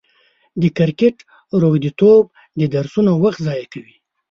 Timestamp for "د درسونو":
2.59-3.11